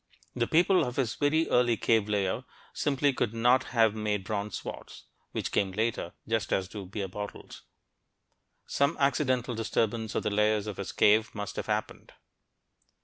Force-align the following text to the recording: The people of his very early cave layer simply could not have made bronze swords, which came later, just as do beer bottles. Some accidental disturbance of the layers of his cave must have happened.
The 0.35 0.47
people 0.47 0.83
of 0.83 0.95
his 0.95 1.13
very 1.13 1.47
early 1.49 1.77
cave 1.77 2.09
layer 2.09 2.43
simply 2.73 3.13
could 3.13 3.35
not 3.35 3.65
have 3.65 3.93
made 3.93 4.23
bronze 4.23 4.57
swords, 4.57 5.03
which 5.31 5.51
came 5.51 5.71
later, 5.73 6.13
just 6.27 6.51
as 6.51 6.67
do 6.67 6.87
beer 6.87 7.07
bottles. 7.07 7.61
Some 8.65 8.97
accidental 8.99 9.53
disturbance 9.53 10.15
of 10.15 10.23
the 10.23 10.31
layers 10.31 10.65
of 10.65 10.77
his 10.77 10.91
cave 10.91 11.35
must 11.35 11.55
have 11.55 11.67
happened. 11.67 12.13